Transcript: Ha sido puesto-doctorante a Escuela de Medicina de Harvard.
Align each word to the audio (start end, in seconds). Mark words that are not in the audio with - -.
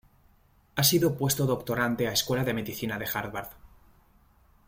Ha 0.73 0.83
sido 0.83 1.15
puesto-doctorante 1.15 2.07
a 2.07 2.11
Escuela 2.11 2.43
de 2.43 2.55
Medicina 2.55 2.97
de 2.97 3.07
Harvard. 3.13 3.49